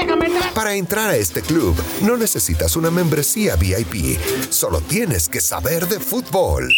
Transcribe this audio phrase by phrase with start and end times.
[0.00, 0.52] déjame entrar.
[0.52, 4.18] Para entrar a este club no necesitas una membresía VIP,
[4.50, 6.68] solo tienes que saber de fútbol.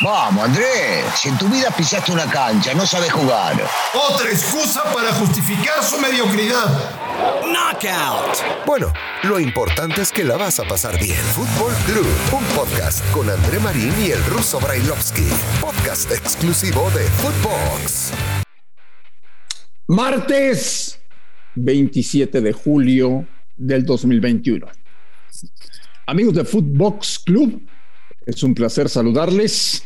[0.00, 3.60] Vamos, Andrés, si en tu vida pisaste una cancha, no sabes jugar.
[3.94, 6.68] Otra excusa para justificar su mediocridad.
[7.42, 8.64] Knockout.
[8.64, 8.92] Bueno,
[9.24, 11.18] lo importante es que la vas a pasar bien.
[11.34, 15.28] Fútbol Club, un podcast con André Marín y el ruso Brailovsky.
[15.60, 18.12] Podcast exclusivo de Footbox.
[19.88, 20.97] Martes
[21.58, 24.66] 27 de julio del 2021.
[26.06, 27.62] Amigos de Footbox Club,
[28.24, 29.84] es un placer saludarles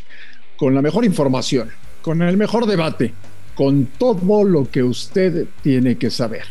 [0.57, 1.71] con la mejor información,
[2.03, 3.13] con el mejor debate,
[3.55, 6.45] con todo lo que usted tiene que saber.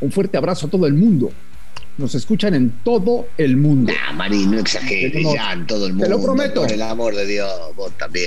[0.00, 1.30] Un fuerte abrazo a todo el mundo.
[1.98, 3.92] Nos escuchan en todo el mundo.
[3.92, 6.06] Nah, Marín, no exageres, ya en todo el mundo.
[6.06, 6.62] te lo prometo.
[6.62, 8.26] Por el amor de Dios, vos también.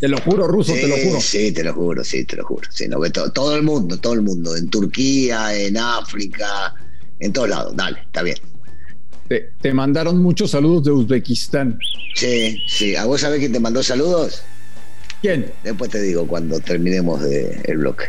[0.00, 1.20] Te lo juro, Ruso, te lo juro.
[1.20, 2.68] Sí, te lo juro, sí, te lo juro.
[2.70, 4.56] Sí, no, todo, todo el mundo, todo el mundo.
[4.56, 6.74] En Turquía, en África,
[7.20, 7.76] en todos lados.
[7.76, 8.36] Dale, está bien.
[9.28, 11.78] Te, te mandaron muchos saludos de Uzbekistán.
[12.14, 12.96] Sí, sí.
[12.96, 14.42] ¿A vos sabés quién te mandó saludos?
[15.20, 15.52] ¿Quién?
[15.62, 18.06] Después te digo cuando terminemos de el bloque.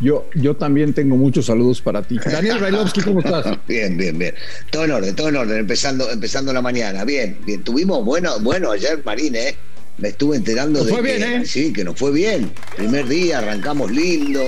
[0.00, 2.18] Yo, yo también tengo muchos saludos para ti.
[2.24, 3.58] Daniel Brailovsky, ¿cómo estás?
[3.66, 4.34] Bien, bien, bien.
[4.70, 7.04] Todo en orden, todo en orden, empezando, empezando la mañana.
[7.04, 7.62] Bien, bien.
[7.64, 9.56] Tuvimos, bueno, bueno, ayer Marín, ¿eh?
[9.98, 11.46] Me estuve enterando Nos de fue que, bien, ¿eh?
[11.46, 12.52] Sí, que nos fue bien.
[12.76, 14.42] Primer día, arrancamos lindo.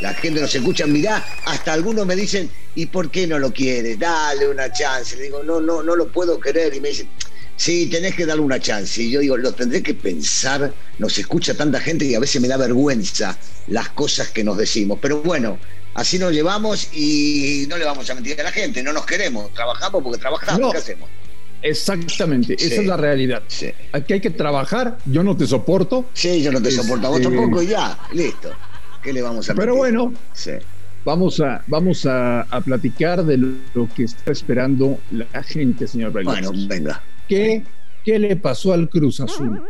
[0.00, 3.98] La gente nos escucha, mirá, hasta algunos me dicen, ¿y por qué no lo quieres?
[3.98, 5.16] Dale una chance.
[5.16, 6.74] Le digo, no, no, no lo puedo querer.
[6.74, 7.08] Y me dicen,
[7.56, 9.02] sí, tenés que darle una chance.
[9.02, 10.72] Y yo digo, lo tendré que pensar.
[10.98, 13.36] Nos escucha tanta gente y a veces me da vergüenza
[13.68, 14.98] las cosas que nos decimos.
[15.00, 15.58] Pero bueno,
[15.94, 18.82] así nos llevamos y no le vamos a mentir a la gente.
[18.82, 19.52] No nos queremos.
[19.54, 20.60] Trabajamos porque trabajamos.
[20.60, 20.70] No.
[20.72, 21.08] ¿Qué hacemos?
[21.64, 22.66] Exactamente, Sí.
[22.66, 23.42] esa es la realidad.
[23.46, 23.70] Sí.
[23.92, 27.22] Aquí hay que trabajar, yo no te soporto, Sí, yo no te soporto a vos
[27.22, 28.50] tampoco y ya, listo.
[29.00, 29.78] ¿Qué le vamos a pero mentir?
[29.98, 30.50] bueno, Sí.
[31.04, 36.10] vamos a, vamos a, a platicar de lo que está esperando la gente, señor.
[36.10, 37.00] Bueno, venga.
[37.28, 37.64] ¿Qué,
[38.04, 39.62] ¿Qué le pasó al Cruz Azul?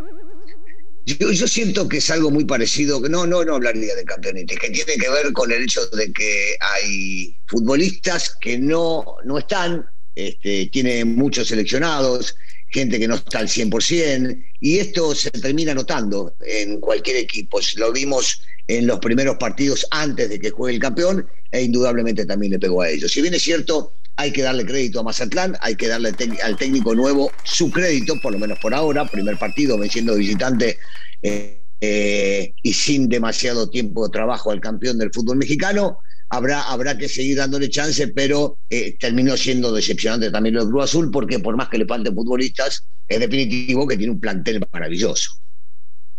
[1.05, 4.55] Yo, yo siento que es algo muy parecido, que no, no, no hablaría de campeonato,
[4.61, 9.85] que tiene que ver con el hecho de que hay futbolistas que no, no están,
[10.15, 12.37] este, tiene muchos seleccionados,
[12.69, 17.59] gente que no está al 100%, y esto se termina notando en cualquier equipo.
[17.77, 22.53] Lo vimos en los primeros partidos antes de que juegue el campeón, e indudablemente también
[22.53, 23.13] le pegó a ellos.
[23.13, 26.13] Si bien es cierto, hay que darle crédito a Mazatlán, hay que darle
[26.43, 30.79] al técnico nuevo su crédito, por lo menos por ahora, primer partido venciendo visitante
[31.23, 35.99] eh, eh, y sin demasiado tiempo de trabajo al campeón del fútbol mexicano.
[36.29, 41.11] Habrá, habrá que seguir dándole chance, pero eh, terminó siendo decepcionante también del Cruz Azul,
[41.11, 45.33] porque por más que le falten futbolistas, es definitivo que tiene un plantel maravilloso.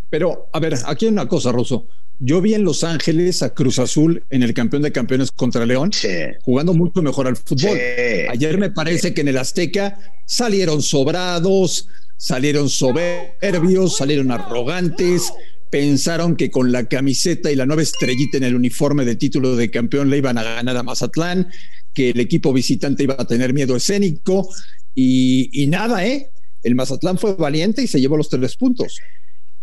[0.10, 1.88] Pero, a ver, aquí hay una cosa, Russo.
[2.26, 5.92] Yo vi en Los Ángeles a Cruz Azul en el campeón de campeones contra León,
[5.92, 6.08] Sí.
[6.42, 7.78] jugando mucho mejor al fútbol.
[7.78, 8.28] Sí.
[8.30, 15.34] Ayer me parece que en el Azteca salieron sobrados, salieron soberbios, salieron arrogantes,
[15.70, 19.70] pensaron que con la camiseta y la nueva estrellita en el uniforme de título de
[19.70, 21.50] campeón le iban a ganar a Mazatlán,
[21.94, 24.48] que el equipo visitante iba a tener miedo escénico
[24.96, 26.30] y, y nada, ¿eh?
[26.64, 28.98] El Mazatlán fue valiente y se llevó los tres puntos.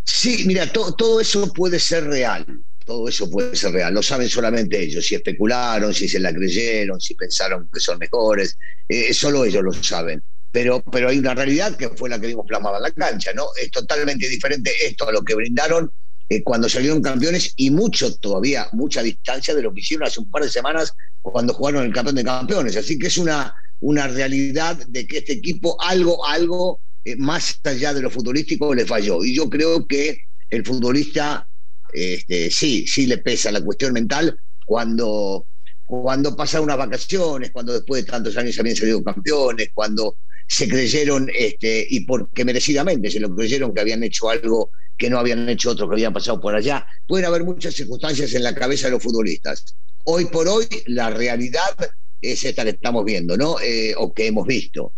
[0.03, 2.45] Sí, mira, to- todo eso puede ser real.
[2.85, 3.93] Todo eso puede ser real.
[3.93, 5.05] Lo saben solamente ellos.
[5.05, 8.57] Si especularon, si se la creyeron, si pensaron que son mejores.
[8.87, 10.21] eh, solo ellos lo saben.
[10.51, 13.45] Pero, pero hay una realidad que fue la que vimos plasmada en la cancha, ¿no?
[13.61, 15.89] Es totalmente diferente esto a lo que brindaron
[16.27, 20.29] eh, cuando salieron campeones y mucho todavía, mucha distancia de lo que hicieron hace un
[20.29, 20.91] par de semanas
[21.21, 22.75] cuando jugaron el campeón de campeones.
[22.75, 27.93] Así que es una, una realidad de que este equipo algo, algo eh, más allá
[27.93, 29.23] de lo futbolístico le falló.
[29.23, 30.19] Y yo creo que
[30.49, 31.47] el futbolista
[31.93, 35.47] este, sí, sí le pesa la cuestión mental cuando,
[35.85, 40.17] cuando pasaron unas vacaciones, cuando después de tantos años habían salido campeones, cuando
[40.47, 45.17] se creyeron, este, y porque merecidamente se lo creyeron que habían hecho algo que no
[45.17, 46.85] habían hecho otros que habían pasado por allá.
[47.07, 49.75] Pueden haber muchas circunstancias en la cabeza de los futbolistas.
[50.05, 51.75] Hoy por hoy la realidad
[52.21, 53.59] es esta que estamos viendo, ¿no?
[53.59, 54.93] Eh, o que hemos visto.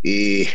[0.00, 0.46] Y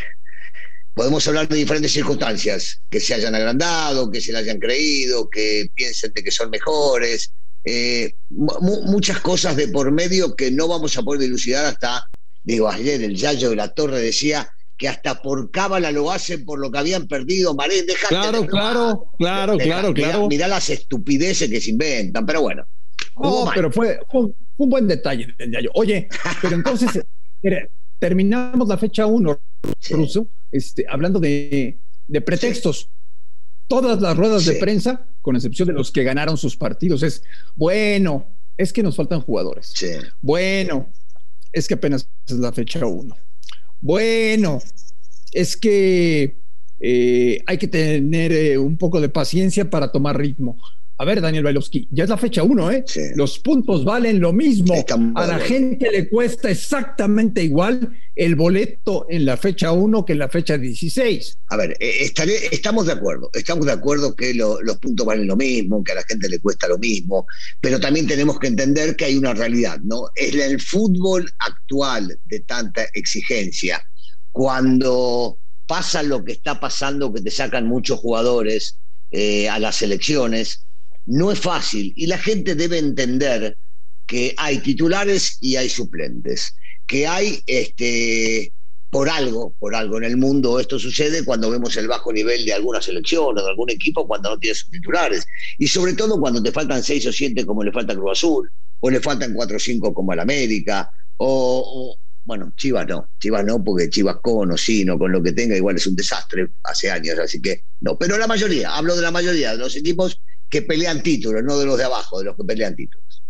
[0.94, 5.66] podemos hablar de diferentes circunstancias, que se hayan agrandado, que se le hayan creído, que
[5.74, 7.32] piensen de que son mejores,
[7.64, 12.04] eh, mu- muchas cosas de por medio que no vamos a poder dilucidar hasta,
[12.42, 16.58] digo, ayer el Yayo de la Torre decía que hasta por cábala lo hacen por
[16.58, 20.28] lo que habían perdido, Maré, déjate Claro, de- claro, claro, Deja- claro, mirá- claro.
[20.28, 22.64] Mirá las estupideces que se inventan, pero bueno.
[23.16, 23.52] mal.
[23.54, 24.34] pero fue, fue un-
[24.70, 25.70] buen detalle del Yayo.
[25.74, 26.08] Oye,
[26.42, 26.88] pero entonces
[27.98, 29.40] terminamos la fecha 1,
[29.78, 29.94] Sí.
[30.50, 32.88] Este, hablando de, de pretextos.
[33.66, 37.22] Todas las ruedas de prensa, con excepción de los que ganaron sus partidos, es
[37.56, 39.72] bueno, es que nos faltan jugadores.
[40.20, 40.90] Bueno,
[41.52, 43.16] es que apenas es la fecha uno.
[43.80, 44.60] Bueno,
[45.32, 46.36] es que
[46.80, 50.58] eh, hay que tener eh, un poco de paciencia para tomar ritmo.
[50.96, 52.84] A ver, Daniel Bailovsky, ya es la fecha uno, ¿eh?
[52.86, 53.00] Sí.
[53.16, 54.74] Los puntos valen lo mismo.
[55.16, 60.20] A la gente le cuesta exactamente igual el boleto en la fecha uno que en
[60.20, 61.38] la fecha 16.
[61.48, 65.26] A ver, eh, estaré- estamos de acuerdo, estamos de acuerdo que lo- los puntos valen
[65.26, 67.26] lo mismo, que a la gente le cuesta lo mismo,
[67.60, 70.10] pero también tenemos que entender que hay una realidad, ¿no?
[70.14, 73.82] Es el fútbol actual de tanta exigencia,
[74.30, 78.78] cuando pasa lo que está pasando, que te sacan muchos jugadores
[79.10, 80.66] eh, a las elecciones,
[81.06, 83.56] no es fácil y la gente debe entender
[84.06, 86.54] que hay titulares y hay suplentes,
[86.86, 88.52] que hay este,
[88.90, 92.52] por algo, por algo en el mundo esto sucede cuando vemos el bajo nivel de
[92.52, 95.24] alguna selección o de algún equipo cuando no tiene sus titulares.
[95.58, 98.90] Y sobre todo cuando te faltan seis o siete como le falta Cruz Azul, o
[98.90, 103.90] le faltan cuatro o cinco como al América, o- bueno, Chivas no, Chivas no, porque
[103.90, 107.18] Chivas con o sin o con lo que tenga igual es un desastre hace años,
[107.18, 107.98] así que no.
[107.98, 111.66] Pero la mayoría, hablo de la mayoría de los equipos que pelean títulos, no de
[111.66, 113.23] los de abajo, de los que pelean títulos.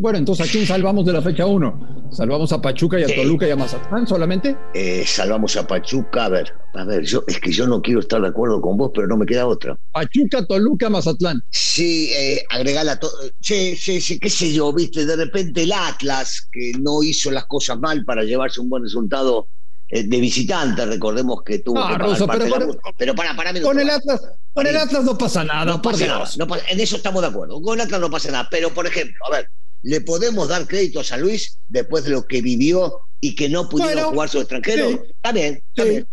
[0.00, 2.08] Bueno, entonces, ¿a quién salvamos de la fecha uno?
[2.10, 3.14] ¿Salvamos a Pachuca y a Sí.
[3.16, 4.56] Toluca y a Mazatlán solamente?
[4.72, 8.18] Eh, salvamos a Pachuca, a ver, a ver, yo es que yo no quiero estar
[8.22, 9.76] de acuerdo con vos, pero no me queda otra.
[9.92, 11.42] Pachuca, Toluca, Mazatlán.
[11.50, 13.12] Sí, eh, agregala todo.
[13.42, 17.44] Sí, sí, sí, qué sé yo, viste, de repente el Atlas, que no hizo las
[17.44, 19.48] cosas mal para llevarse un buen resultado
[19.90, 22.78] eh, de visitante, recordemos que tuvo No, que Russo, parte pero de la.
[22.96, 24.22] Pero para, para, Con el Atlas,
[24.54, 26.38] con el Atlas no pasa nada, no por pasa nada, Dios.
[26.38, 27.60] no pasa- en eso estamos de acuerdo.
[27.60, 28.48] Con Atlas no pasa nada.
[28.50, 29.48] Pero, por ejemplo, a ver,
[29.82, 33.68] le podemos dar crédito a San Luis después de lo que vivió y que no
[33.68, 34.88] pudieron Bueno, jugar su extranjero.
[34.90, 34.98] sí.
[35.14, 36.06] Está bien, está Sí, bien.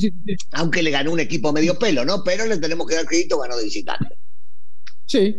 [0.00, 0.12] sí,
[0.52, 2.22] Aunque- le ganó un equipo medio pelo, ¿no?
[2.24, 4.16] Pero le tenemos que dar crédito, ganó de visitante.
[5.06, 5.36] Sí.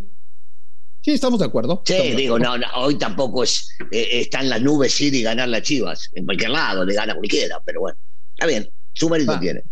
[1.03, 1.81] Sí, estamos de acuerdo.
[1.85, 2.57] Sí, Estamos digo, acuerdo.
[2.59, 6.09] no, no, hoy tampoco es, eh, está en las nubes ir y ganar las chivas.
[6.13, 7.97] En cualquier lado, le gana cualquiera, pero bueno,
[8.35, 9.63] está bien, su mérito Ah, tiene.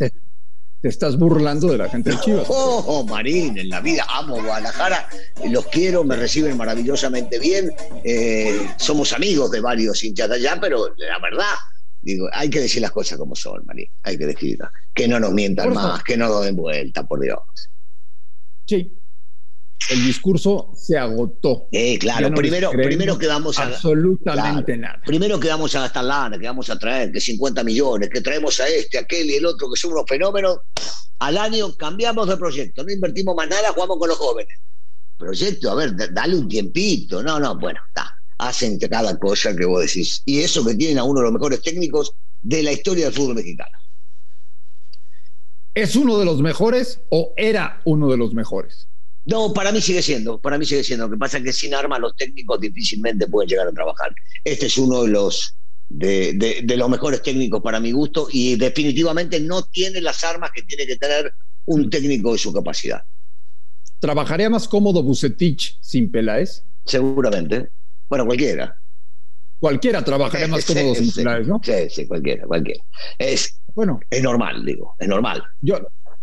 [0.81, 2.45] Te, estás burlando de la gente de Chivas.
[2.49, 5.07] Oh, oh, Marín, en la vida amo Guadalajara,
[5.49, 7.71] los quiero, me reciben maravillosamente bien,
[8.03, 11.55] eh, somos amigos de varios hinchas de allá, pero la verdad,
[12.01, 15.31] digo, hay que decir las cosas como son, Marín, hay que decirlas, que no nos
[15.31, 16.03] mientan Por más, favor.
[16.03, 17.39] que no nos den vuelta, por Dios.
[18.65, 18.98] Sí.
[19.89, 21.67] El discurso se agotó.
[21.71, 23.63] Eh, claro, no primero, que vamos a...
[23.63, 25.01] Absolutamente nada.
[25.05, 28.59] Primero que vamos a gastar lana, que vamos a traer, que 50 millones, que traemos
[28.59, 30.57] a este, aquel y el otro, que son unos fenómenos.
[31.19, 34.53] Al año cambiamos de proyecto, no invertimos más nada, jugamos con los jóvenes.
[35.17, 37.21] Proyecto, a ver, da- dale un tiempito.
[37.23, 38.13] No, no, bueno, está.
[38.37, 40.21] Hacen cada cosa que vos decís.
[40.25, 43.35] Y eso que tienen a uno de los mejores técnicos de la historia del fútbol
[43.35, 43.77] mexicano.
[45.73, 48.87] ¿Es uno de los mejores o era uno de los mejores?
[49.25, 51.05] No, para mí sigue siendo, para mí sigue siendo.
[51.05, 54.13] Lo que pasa es que sin armas los técnicos difícilmente pueden llegar a trabajar.
[54.43, 55.55] Este es uno de los
[55.87, 60.51] de, de- de los mejores técnicos para mi gusto y definitivamente no tiene las armas
[60.53, 61.31] que tiene que tener
[61.65, 63.01] un técnico de su capacidad.
[63.99, 66.63] ¿Trabajaría más cómodo Bucetich sin Peláez?
[66.85, 67.69] Seguramente.
[68.07, 68.75] Bueno, cualquiera.
[69.59, 71.59] Cualquiera trabajaría más Sí, cómodo sin sí, Peláez, ¿no?
[71.63, 72.83] Sí, sí, cualquiera, cualquiera.
[73.17, 75.43] Es, Bueno, es normal, digo, es normal.
[75.59, 75.79] yo,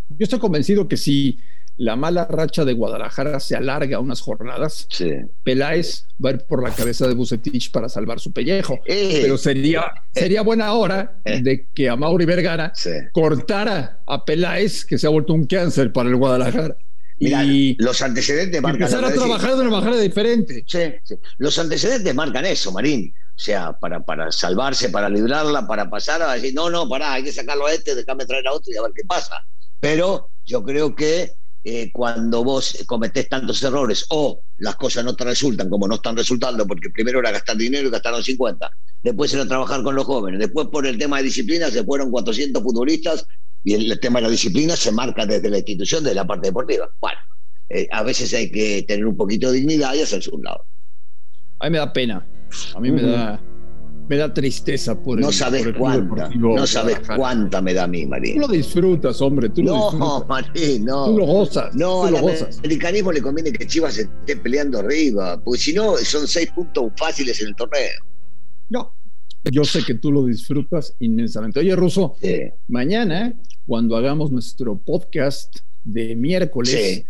[0.09, 1.39] yo estoy convencido que si
[1.79, 5.11] la mala racha de Guadalajara se alarga unas jornadas, Sí.
[5.45, 8.81] Peláez va a ir por la cabeza de Bucetich para salvar su pellejo.
[8.87, 9.85] Eh, Pero sería,
[10.15, 11.41] sería buena hora Eh.
[11.43, 12.91] de que a Mauri Vergara sí.
[13.13, 16.77] cortara a Peláez, que se ha vuelto un cáncer para el Guadalajara,
[17.19, 20.65] y los antecedentes marcan empezar a trabajar de una manera diferente.
[20.67, 21.15] Sí, sí.
[21.39, 23.13] Los antecedentes marcan eso, Marín.
[23.31, 27.23] O sea, para, para salvarse, para librarla, para pasar a decir, no, no, pará, hay
[27.25, 29.45] que sacarlo a este, déjame traer a otro y a ver qué pasa.
[29.81, 31.33] Pero yo creo que
[31.69, 36.17] eh, cuando vos cometés tantos errores o las cosas no te resultan como no están
[36.17, 38.71] resultando, porque primero era gastar dinero y gastaron 50,
[39.03, 42.63] después era trabajar con los jóvenes, después por el tema de disciplina se fueron 400
[42.63, 43.27] futbolistas
[43.65, 46.89] y el tema de la disciplina se marca desde la institución, desde la parte deportiva.
[47.01, 47.19] Bueno,
[47.69, 50.65] eh, a veces hay que tener un poquito de dignidad y hacerse un lado.
[51.59, 52.25] A mí me da pena.
[52.77, 53.43] A mí me da
[54.09, 57.85] me da tristeza por No el, sabes por el cuánta, no sabes cuánta me da
[57.85, 58.41] a mí, Tú Marín.
[58.41, 60.29] lo disfrutas, hombre, tú lo No, disfrutas.
[60.29, 61.07] Marín, no.
[61.07, 62.59] Tú lo gozas, No, tú al lo gozas.
[62.59, 67.41] americanismo le conviene que Chivas esté peleando arriba, porque si no, son seis puntos fáciles
[67.41, 67.91] en el torneo.
[68.69, 68.95] No,
[69.51, 71.61] yo sé que tú lo disfrutas inmensamente.
[71.61, 72.43] Oye, Russo, Sí.
[72.69, 73.35] mañana,
[73.67, 77.05] cuando hagamos nuestro podcast de miércoles, Sí.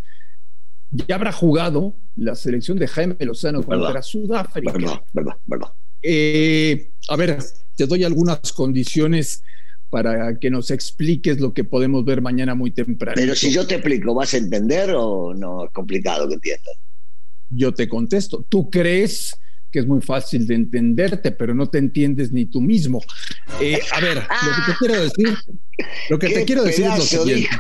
[1.09, 4.73] ya habrá jugado la selección de Jaime Lozano contra Sudáfrica.
[4.73, 5.69] Verdad, verdad, verdad.
[6.09, 7.39] Eh, a ver,
[7.77, 9.43] te doy algunas condiciones
[9.91, 13.15] para que nos expliques lo que podemos ver mañana muy temprano.
[13.17, 16.77] Pero si yo te explico, ¿vas a entender o no es complicado que entiendas?
[17.51, 18.45] yo te contesto.
[18.49, 19.35] Tú crees
[19.71, 23.03] que es muy fácil de entenderte, pero no te entiendes ni tú mismo.
[23.61, 25.39] Eh, a ver, lo que te quiero decir,
[26.11, 27.51] lo que te quiero decir es lo siguiente.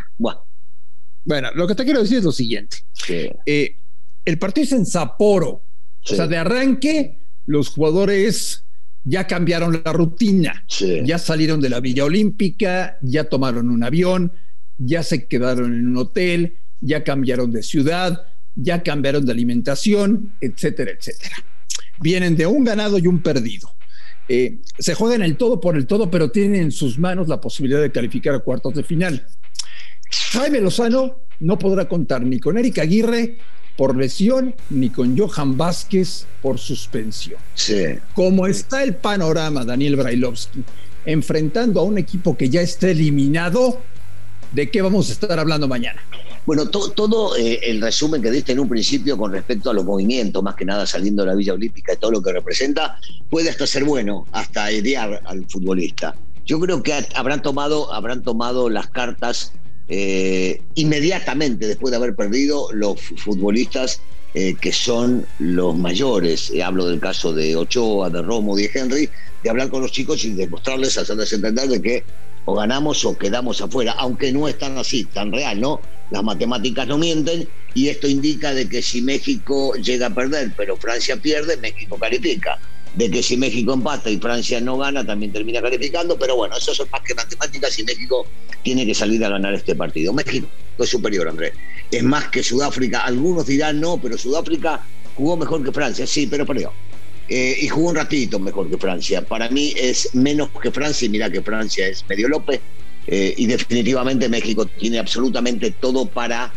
[1.24, 2.78] Bueno, lo que te quiero decir es lo siguiente.
[3.08, 3.76] Eh,
[4.24, 5.62] el partido es en Sapporo.
[6.08, 8.64] O sea, de arranque, los jugadores
[9.04, 10.64] ya cambiaron la rutina.
[11.04, 14.32] Ya salieron de la Villa Olímpica, ya tomaron un avión,
[14.78, 18.26] ya se quedaron en un hotel, ya cambiaron de ciudad,
[18.56, 21.36] ya cambiaron de alimentación, etcétera, etcétera.
[22.00, 23.70] Vienen de un ganado y un perdido.
[24.28, 27.80] Eh, se juegan el todo por el todo, pero tienen en sus manos la posibilidad
[27.80, 29.24] de calificar a cuartos de final.
[30.32, 33.38] Jaime Lozano no podrá contar ni con Erika Aguirre
[33.76, 37.38] por lesión ni con Johan Vázquez por suspensión.
[37.54, 37.98] Sí.
[38.14, 40.64] Como está el panorama, Daniel Brailovsky,
[41.04, 43.80] enfrentando a un equipo que ya está eliminado,
[44.52, 46.02] ¿de qué vamos a estar hablando mañana?
[46.46, 50.42] Bueno, todo eh, el resumen que diste en un principio con respecto a los movimientos,
[50.44, 53.66] más que nada saliendo de la Villa Olímpica y todo lo que representa, puede hasta
[53.66, 56.14] ser bueno, hasta idear al futbolista.
[56.44, 59.52] Yo creo que habrán tomado, habrán tomado las cartas
[59.88, 64.00] eh, inmediatamente después de haber perdido los futbolistas
[64.34, 66.52] eh, que son los mayores.
[66.62, 69.08] hablo del caso de Ochoa, de Romo, de Henry,
[69.42, 72.04] de hablar con los chicos y demostrarles, hacerles entender de que
[72.44, 75.80] o ganamos o quedamos afuera, aunque no es tan así, tan real, ¿no?
[76.10, 80.76] Las matemáticas no mienten y esto indica de que si México llega a perder, pero
[80.76, 82.58] Francia pierde, México califica.
[82.96, 86.74] De que si México empata y Francia no gana, también termina calificando, pero bueno, eso
[86.74, 88.26] son más que matemáticas y México
[88.62, 90.12] tiene que salir a ganar este partido.
[90.12, 90.48] México
[90.78, 91.52] es superior, Andrés.
[91.90, 93.00] Es más que Sudáfrica.
[93.00, 94.80] Algunos dirán no, pero Sudáfrica
[95.14, 96.72] jugó mejor que Francia, sí, pero perdió.
[97.28, 99.22] Eh, y jugó un ratito mejor que Francia.
[99.22, 102.60] Para mí es menos que Francia y mira que Francia es medio López.
[103.06, 106.52] Eh, y definitivamente México tiene absolutamente todo para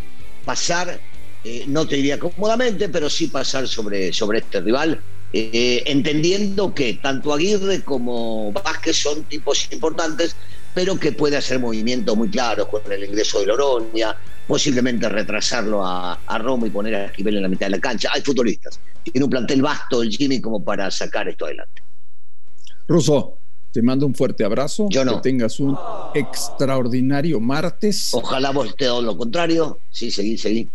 [0.45, 0.99] pasar,
[1.43, 4.99] eh, no te diría cómodamente, pero sí pasar sobre, sobre este rival,
[5.31, 10.35] entendiendo que tanto Aguirre como Vázquez son tipos importantes,
[10.73, 14.15] pero que puede hacer movimientos muy claros con el ingreso de Loronia,
[14.47, 18.09] posiblemente retrasarlo a, a Roma y poner a Esquivel en la mitad de la cancha.
[18.13, 18.79] Hay futbolistas.
[19.03, 21.83] Tiene un plantel vasto el Jimmy como para sacar esto adelante.
[22.87, 23.37] Russo,
[23.71, 24.87] te mando un fuerte abrazo.
[24.89, 25.15] Yo no.
[25.17, 25.77] Que tengas un
[26.15, 28.09] extraordinario martes.
[28.13, 29.79] Ojalá vos te lo contrario.
[29.91, 30.67] Sí, seguí, seguí.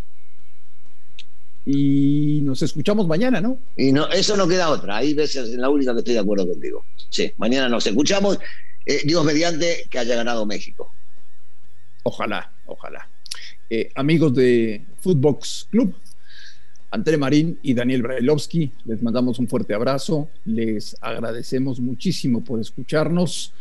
[1.66, 3.58] Y nos escuchamos mañana, ¿no?
[3.76, 4.98] Y no, eso no queda otra.
[4.98, 6.84] Hay veces en la única que estoy de acuerdo contigo.
[7.08, 8.38] Sí, mañana nos escuchamos.
[8.84, 10.92] Eh, Dios mediante que haya ganado México.
[12.02, 13.08] Ojalá, ojalá.
[13.70, 15.94] Eh, amigos de Footbox Club,
[16.90, 23.52] André Marín y Daniel Brailovsky, les mandamos un fuerte abrazo, les agradecemos muchísimo por escucharnos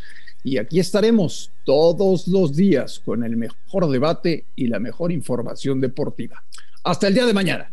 [0.43, 6.43] y aquí estaremos todos los días con el mejor debate y la mejor información deportiva.
[6.83, 7.72] Hasta el día de mañana.